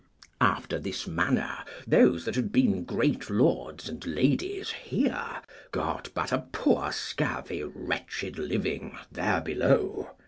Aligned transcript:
After 0.39 0.79
this 0.79 1.05
manner, 1.05 1.59
those 1.85 2.25
that 2.25 2.33
had 2.33 2.51
been 2.51 2.85
great 2.85 3.29
lords 3.29 3.87
and 3.87 4.03
ladies 4.03 4.71
here, 4.71 5.43
got 5.71 6.09
but 6.15 6.31
a 6.31 6.47
poor 6.51 6.91
scurvy 6.91 7.61
wretched 7.63 8.39
living 8.39 8.97
there 9.11 9.41
below. 9.41 10.15